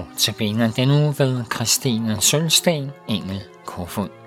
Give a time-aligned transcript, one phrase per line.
[0.00, 4.19] Nu tabiner den uge ved Christine Sølsten, Engel Kofod.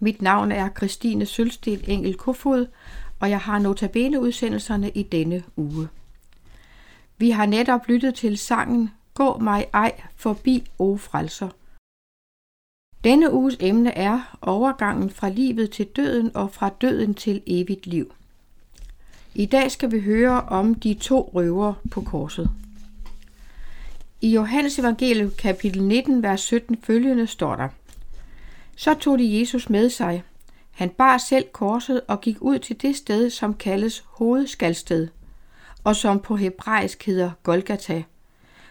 [0.00, 2.66] Mit navn er Christine Sølsted Engel Kofod,
[3.20, 5.88] og jeg har notabene udsendelserne i denne uge.
[7.18, 11.48] Vi har netop lyttet til sangen Gå mig ej forbi, o frelser.
[13.04, 18.12] Denne uges emne er overgangen fra livet til døden og fra døden til evigt liv.
[19.34, 22.50] I dag skal vi høre om de to røver på korset.
[24.20, 27.68] I Johannes evangelium kapitel 19, vers 17 følgende står der.
[28.80, 30.22] Så tog de Jesus med sig.
[30.70, 35.08] Han bar selv korset og gik ud til det sted, som kaldes hovedskalsted,
[35.84, 38.02] og som på hebraisk hedder Golgata,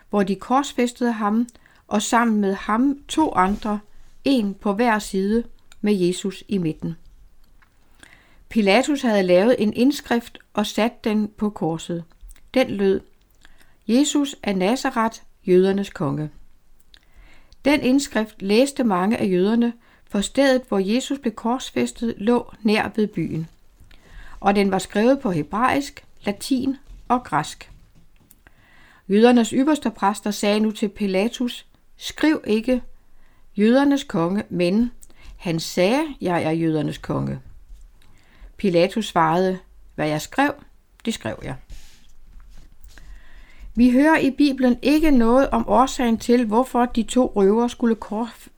[0.10, 1.48] hvor de korsfæstede ham,
[1.88, 3.80] og sammen med ham to andre,
[4.24, 5.44] en på hver side,
[5.82, 6.96] med Jesus i midten.
[8.50, 12.04] Pilatus havde lavet en indskrift og sat den på korset.
[12.54, 13.02] Den lød,
[13.88, 16.30] Jesus af Nazareth, jødernes konge.
[17.66, 19.74] Den indskrift læste mange af jøderne,
[20.10, 23.48] for stedet, hvor Jesus blev korsfæstet, lå nær ved byen.
[24.40, 26.78] Og den var skrevet på hebraisk, latin
[27.08, 27.72] og græsk.
[29.10, 31.66] Jødernes ypperste præster sagde nu til Pilatus,
[31.98, 32.82] skriv ikke
[33.58, 34.92] jødernes konge, men
[35.38, 37.40] han sagde, jeg er jødernes konge.
[38.58, 39.60] Pilatus svarede,
[39.96, 40.54] hvad jeg skrev,
[41.06, 41.56] det skrev jeg.
[43.76, 47.96] Vi hører i Bibelen ikke noget om årsagen til, hvorfor de to røver skulle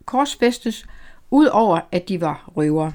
[0.05, 0.85] korsfæstes,
[1.31, 2.93] udover at de var røvere.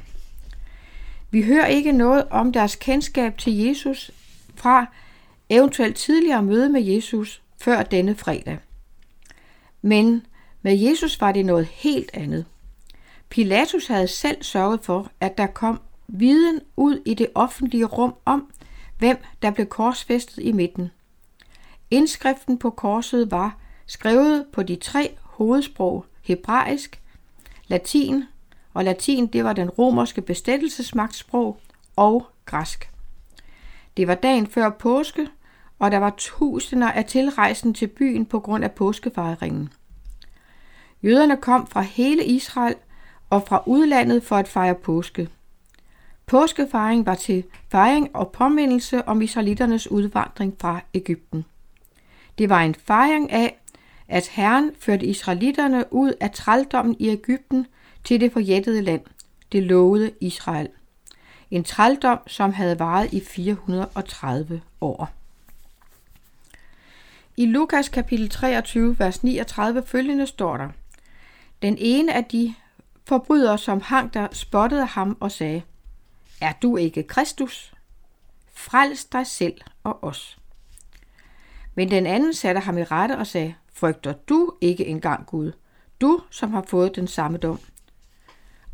[1.30, 4.10] Vi hører ikke noget om deres kendskab til Jesus
[4.54, 4.86] fra
[5.48, 8.58] eventuelt tidligere møde med Jesus før denne fredag.
[9.82, 10.26] Men
[10.62, 12.44] med Jesus var det noget helt andet.
[13.28, 18.50] Pilatus havde selv sørget for, at der kom viden ud i det offentlige rum om,
[18.98, 20.90] hvem der blev korsfæstet i midten.
[21.90, 27.00] Indskriften på korset var skrevet på de tre hovedsprog hebraisk,
[27.68, 28.24] latin,
[28.74, 31.60] og latin det var den romerske bestættelsesmagtsprog,
[31.96, 32.90] og græsk.
[33.96, 35.28] Det var dagen før påske,
[35.78, 39.72] og der var tusinder af tilrejsen til byen på grund af påskefejringen.
[41.02, 42.74] Jøderne kom fra hele Israel
[43.30, 45.28] og fra udlandet for at fejre påske.
[46.26, 51.44] Påskefejring var til fejring og påmindelse om israeliternes udvandring fra Ægypten.
[52.38, 53.58] Det var en fejring af,
[54.08, 57.66] at Herren førte israelitterne ud af trældommen i Ægypten
[58.04, 59.02] til det forjættede land,
[59.52, 60.68] det lovede Israel.
[61.50, 65.10] En trældom, som havde varet i 430 år.
[67.36, 70.68] I Lukas kapitel 23, vers 39 følgende står der,
[71.62, 72.54] Den ene af de
[73.04, 75.62] forbrydere, som hang der, spottede ham og sagde,
[76.40, 77.74] Er du ikke Kristus?
[78.54, 80.38] Frels dig selv og os.
[81.74, 85.52] Men den anden satte ham i rette og sagde, Frygter du ikke engang Gud?
[86.00, 87.60] Du, som har fået den samme dom.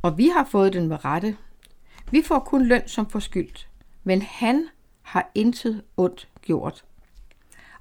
[0.03, 1.37] Og vi har fået den med rette.
[2.11, 3.69] Vi får kun løn som forskyldt,
[4.05, 4.69] men han
[5.03, 6.85] har intet ondt gjort.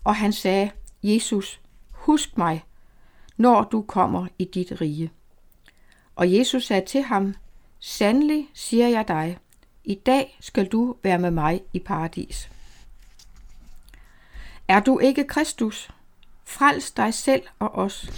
[0.04, 0.72] Og han sagde,
[1.04, 2.64] Jesus, husk mig,
[3.38, 5.12] når du kommer i dit rige.
[6.16, 7.36] Og Jesus sagde til ham,
[7.80, 9.38] Sandelig siger jeg dig,
[9.84, 12.52] i dag skal du være med mig i paradis.
[14.68, 15.92] Er du ikke Kristus?
[16.44, 18.10] Frels dig selv og os.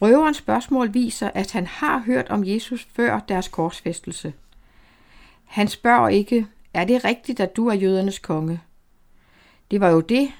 [0.00, 4.34] Røverens spørgsmål viser, at han har hørt om Jesus før deres korsfæstelse.
[5.44, 8.60] Han spørger ikke, er det rigtigt, at du er jødernes konge?
[9.70, 10.32] Det var jo det,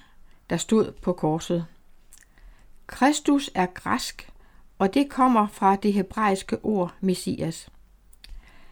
[0.50, 1.66] der stod på korset.
[2.86, 4.30] Kristus er græsk,
[4.78, 7.68] og det kommer fra det hebraiske ord Messias.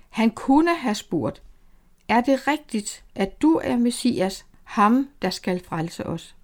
[0.09, 1.43] Han kunne have spurgt,
[2.09, 6.36] er det rigtigt, at du er Messias, ham der skal frelse os?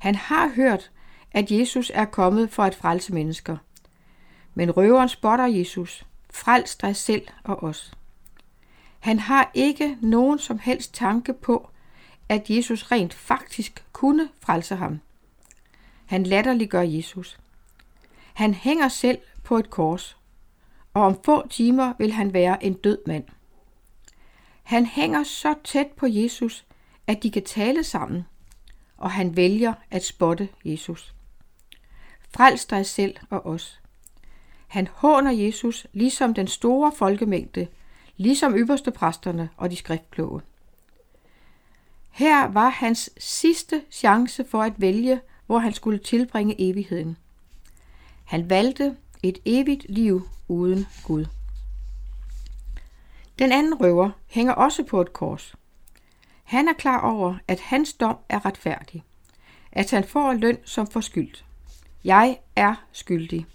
[0.00, 0.90] Han har hørt,
[1.32, 3.56] at Jesus er kommet for at frelse mennesker.
[4.54, 6.06] Men røveren spotter Jesus.
[6.30, 7.92] Frels dig selv og os.
[9.00, 11.68] Han har ikke nogen som helst tanke på,
[12.28, 15.00] at Jesus rent faktisk kunne frelse ham.
[16.06, 17.38] Han latterliggør Jesus.
[18.34, 20.16] Han hænger selv på et kors,
[20.94, 23.24] og om få timer vil han være en død mand.
[24.62, 26.64] Han hænger så tæt på Jesus,
[27.06, 28.24] at de kan tale sammen,
[29.00, 31.14] og han vælger at spotte Jesus.
[32.30, 33.80] Frels dig selv og os.
[34.68, 37.66] Han håner Jesus ligesom den store folkemængde,
[38.16, 40.40] ligesom ypperste præsterne og de skriftkloge.
[42.10, 47.16] Her var hans sidste chance for at vælge, hvor han skulle tilbringe evigheden.
[48.24, 51.26] Han valgte et evigt liv uden Gud.
[53.38, 55.54] Den anden røver hænger også på et kors.
[56.50, 59.04] Han er klar over, at hans dom er retfærdig,
[59.72, 61.44] at han får løn som forskyldt.
[62.04, 63.46] Jeg er skyldig.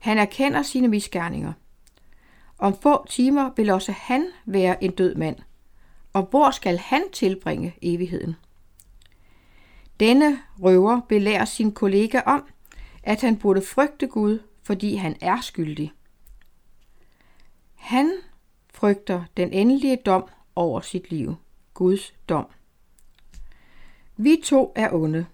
[0.00, 1.52] Han erkender sine misgerninger.
[2.58, 5.36] Om få timer vil også han være en død mand.
[6.12, 8.36] Og hvor skal han tilbringe evigheden?
[10.00, 12.44] Denne røver belærer sin kollega om,
[13.02, 15.92] at han burde frygte Gud, fordi han er skyldig.
[17.74, 18.12] Han
[18.74, 21.36] frygter den endelige dom over sit liv,
[21.78, 22.46] Guds dom.
[24.16, 25.26] Vi to er onde.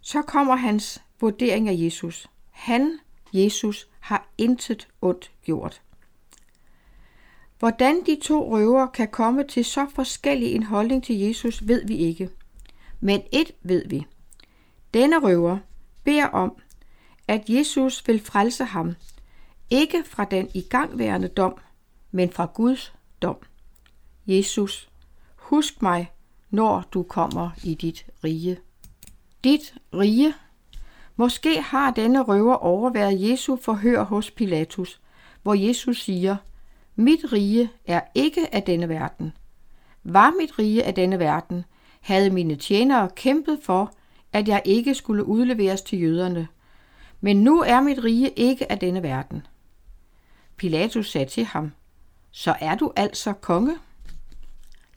[0.00, 2.30] Så kommer hans vurdering af Jesus.
[2.50, 2.98] Han,
[3.32, 5.82] Jesus, har intet ondt gjort.
[7.58, 11.96] Hvordan de to røvere kan komme til så forskellig en holdning til Jesus, ved vi
[11.96, 12.30] ikke.
[13.00, 14.06] Men et ved vi.
[14.94, 15.58] Denne røver
[16.04, 16.56] beder om,
[17.28, 18.94] at Jesus vil frelse ham,
[19.70, 21.56] ikke fra den igangværende dom,
[22.10, 23.36] men fra Guds dom.
[24.26, 24.91] Jesus,
[25.52, 26.12] husk mig,
[26.50, 28.58] når du kommer i dit rige.
[29.44, 30.34] Dit rige.
[31.16, 35.00] Måske har denne røver overværet Jesu forhør hos Pilatus,
[35.42, 36.36] hvor Jesus siger,
[36.96, 39.32] mit rige er ikke af denne verden.
[40.04, 41.64] Var mit rige af denne verden,
[42.00, 43.92] havde mine tjenere kæmpet for,
[44.32, 46.48] at jeg ikke skulle udleveres til jøderne.
[47.20, 49.46] Men nu er mit rige ikke af denne verden.
[50.56, 51.72] Pilatus sagde til ham,
[52.30, 53.76] så er du altså konge?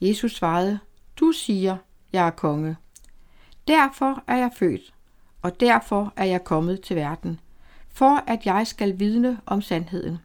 [0.00, 0.78] Jesus svarede,
[1.20, 1.76] du siger,
[2.12, 2.76] jeg er konge.
[3.68, 4.94] Derfor er jeg født,
[5.42, 7.40] og derfor er jeg kommet til verden,
[7.88, 10.18] for at jeg skal vidne om sandheden.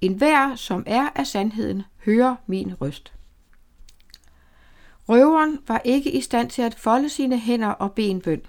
[0.00, 3.12] En hver, som er af sandheden, hører min røst.
[5.08, 8.42] Røveren var ikke i stand til at folde sine hænder og benbøn.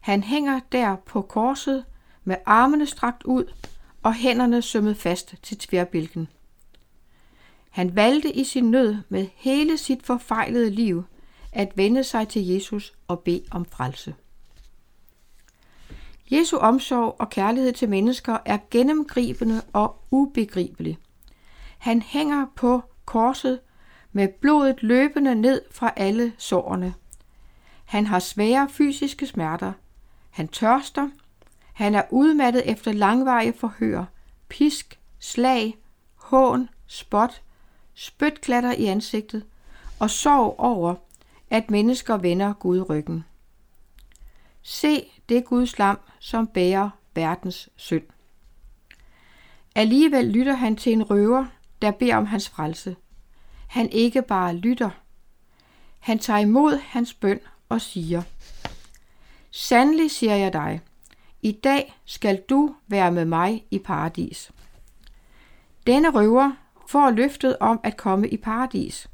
[0.00, 1.84] Han hænger der på korset
[2.24, 3.52] med armene strakt ud
[4.02, 6.28] og hænderne sømmet fast til tværbilken.
[7.76, 11.04] Han valgte i sin nød med hele sit forfejlede liv
[11.52, 14.14] at vende sig til Jesus og bede om frelse.
[16.30, 20.98] Jesu omsorg og kærlighed til mennesker er gennemgribende og ubegribelig.
[21.78, 23.60] Han hænger på korset
[24.12, 26.94] med blodet løbende ned fra alle sårene.
[27.84, 29.72] Han har svære fysiske smerter.
[30.30, 31.08] Han tørster.
[31.72, 34.04] Han er udmattet efter langvarige forhør,
[34.48, 35.78] pisk, slag,
[36.14, 37.42] hån, spot,
[37.96, 39.44] spytklatter i ansigtet
[39.98, 40.94] og sorg over,
[41.50, 43.24] at mennesker vender Gud ryggen.
[44.62, 48.02] Se det Guds lam, som bærer verdens synd.
[49.74, 51.46] Alligevel lytter han til en røver,
[51.82, 52.96] der beder om hans frelse.
[53.66, 54.90] Han ikke bare lytter.
[55.98, 58.22] Han tager imod hans bøn og siger,
[59.50, 60.80] Sandelig siger jeg dig,
[61.42, 64.52] i dag skal du være med mig i paradis.
[65.86, 66.52] Denne røver
[66.88, 69.08] får løftet om at komme i paradis.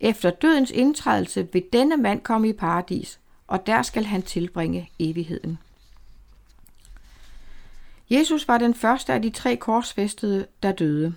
[0.00, 5.58] Efter dødens indtrædelse vil denne mand komme i paradis, og der skal han tilbringe evigheden.
[8.10, 11.14] Jesus var den første af de tre korsfæstede, der døde.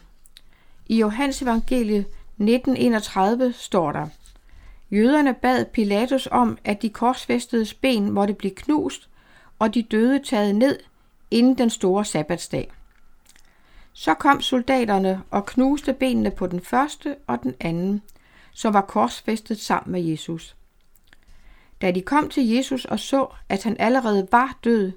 [0.86, 4.08] I Johannes evangelie 1931 står der,
[4.92, 9.10] Jøderne bad Pilatus om, at de korsfæstedes ben måtte blive knust,
[9.60, 10.80] og de døde taget ned
[11.32, 12.72] inden den store sabbatsdag.
[14.00, 18.01] Så kom soldaterne og knuste benene på den første og den anden,
[18.51, 20.56] som var korsfæstet sammen med Jesus.
[21.82, 24.92] Da de kom til Jesus og så, at han allerede var død,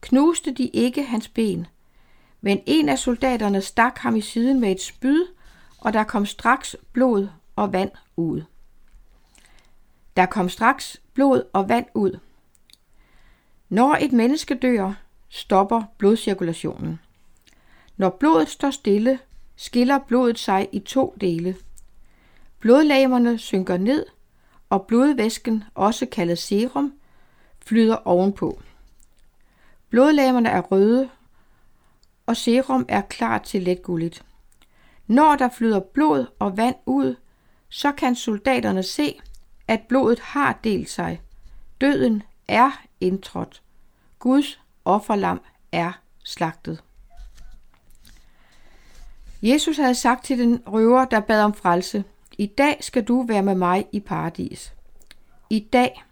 [0.00, 1.66] knuste de ikke hans ben,
[2.40, 5.26] men en af soldaterne stak ham i siden med et spyd,
[5.78, 8.42] og der kom straks blod og vand ud.
[10.16, 12.18] Der kom straks blod og vand ud.
[13.68, 14.92] Når et menneske dør,
[15.28, 17.00] stopper blodcirkulationen.
[18.00, 19.18] Når blodet står stille,
[19.56, 21.56] skiller blodet sig i to dele.
[22.60, 24.06] Blodlamerne synker ned,
[24.70, 26.92] og blodvæsken, også kaldet serum,
[27.66, 28.60] flyder ovenpå.
[29.90, 31.10] Blodlamerne er røde,
[32.26, 34.24] og serum er klar til let gulligt.
[35.06, 37.14] Når der flyder blod og vand ud,
[37.68, 39.20] så kan soldaterne se,
[39.68, 41.20] at blodet har delt sig.
[41.80, 43.62] Døden er indtrådt.
[44.18, 45.40] Guds offerlam
[45.72, 45.92] er
[46.24, 46.82] slagtet.
[49.42, 52.04] Jesus havde sagt til den røver, der bad om frelse,
[52.38, 54.74] i dag skal du være med mig i paradis.
[55.50, 56.04] I dag,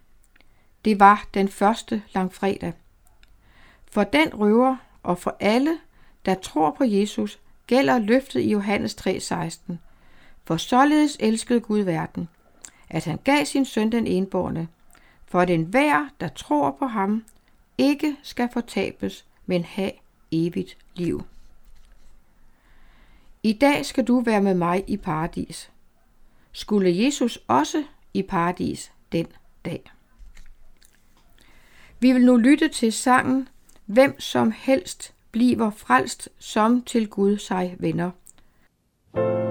[0.84, 2.72] det var den første langfredag.
[3.90, 5.78] For den røver og for alle,
[6.26, 9.72] der tror på Jesus, gælder løftet i Johannes 3:16.
[10.44, 12.28] For således elskede Gud verden,
[12.90, 14.68] at han gav sin søn den enborne,
[15.26, 17.24] for at enhver, der tror på ham,
[17.78, 19.92] ikke skal fortabes, men have
[20.32, 21.22] evigt liv.
[23.42, 25.70] I dag skal du være med mig i paradis.
[26.52, 29.26] Skulle Jesus også i paradis den
[29.64, 29.90] dag?
[32.00, 33.48] Vi vil nu lytte til sangen
[33.86, 38.10] Hvem som helst bliver frelst, som til Gud sig vender.
[39.14, 39.47] thank you